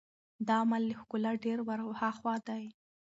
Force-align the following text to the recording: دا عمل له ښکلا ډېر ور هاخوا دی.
دا 0.47 0.55
عمل 0.63 0.83
له 0.89 0.95
ښکلا 0.99 1.31
ډېر 1.43 1.57
ور 1.67 1.79
هاخوا 2.01 2.35
دی. 2.47 2.63